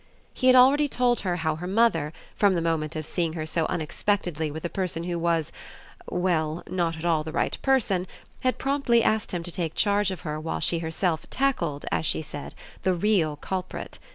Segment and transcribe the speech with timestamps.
[0.33, 3.67] He had already told her how her mother, from the moment of seeing her so
[3.67, 5.51] unexpectedly with a person who was
[6.09, 8.07] well, not at all the right person,
[8.39, 12.23] had promptly asked him to take charge of her while she herself tackled, as she
[12.23, 13.99] said, the real culprit.